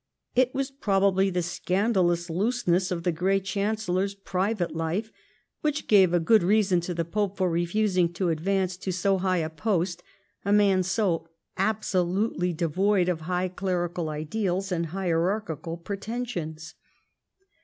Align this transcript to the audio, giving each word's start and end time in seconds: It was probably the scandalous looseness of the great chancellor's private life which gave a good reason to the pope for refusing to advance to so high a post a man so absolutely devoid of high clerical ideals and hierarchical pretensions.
It 0.35 0.55
was 0.55 0.71
probably 0.71 1.29
the 1.29 1.43
scandalous 1.43 2.27
looseness 2.27 2.89
of 2.89 3.03
the 3.03 3.11
great 3.11 3.45
chancellor's 3.45 4.15
private 4.15 4.75
life 4.75 5.11
which 5.61 5.85
gave 5.85 6.11
a 6.11 6.19
good 6.19 6.41
reason 6.41 6.81
to 6.81 6.95
the 6.95 7.05
pope 7.05 7.37
for 7.37 7.51
refusing 7.51 8.11
to 8.13 8.29
advance 8.29 8.77
to 8.77 8.91
so 8.91 9.19
high 9.19 9.37
a 9.37 9.49
post 9.51 10.01
a 10.43 10.51
man 10.51 10.81
so 10.81 11.27
absolutely 11.55 12.51
devoid 12.51 13.09
of 13.09 13.21
high 13.29 13.47
clerical 13.49 14.09
ideals 14.09 14.71
and 14.71 14.87
hierarchical 14.87 15.77
pretensions. 15.77 16.73